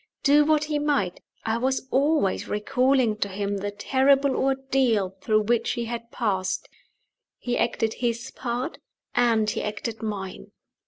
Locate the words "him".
3.29-3.57